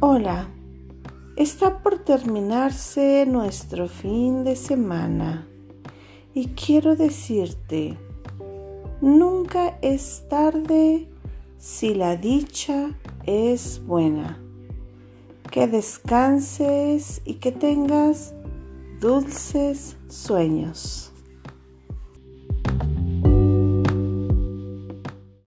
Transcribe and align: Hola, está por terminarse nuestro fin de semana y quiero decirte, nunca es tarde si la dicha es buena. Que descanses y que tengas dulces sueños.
Hola, 0.00 0.46
está 1.36 1.82
por 1.82 2.00
terminarse 2.00 3.24
nuestro 3.26 3.88
fin 3.88 4.44
de 4.44 4.54
semana 4.54 5.48
y 6.34 6.48
quiero 6.48 6.96
decirte, 6.96 7.96
nunca 9.00 9.78
es 9.80 10.24
tarde 10.28 11.08
si 11.56 11.94
la 11.94 12.16
dicha 12.16 12.90
es 13.24 13.80
buena. 13.86 14.38
Que 15.50 15.66
descanses 15.66 17.22
y 17.24 17.34
que 17.36 17.52
tengas 17.52 18.34
dulces 19.00 19.96
sueños. 20.08 21.10